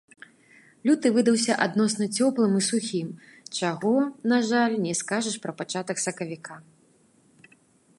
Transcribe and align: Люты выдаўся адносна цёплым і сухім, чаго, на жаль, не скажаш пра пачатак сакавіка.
Люты 0.89 1.11
выдаўся 1.17 1.57
адносна 1.65 2.05
цёплым 2.21 2.57
і 2.61 2.63
сухім, 2.69 3.13
чаго, 3.59 3.95
на 4.35 4.41
жаль, 4.49 4.75
не 4.87 4.93
скажаш 5.03 5.35
пра 5.45 5.51
пачатак 5.61 5.97
сакавіка. 6.07 6.55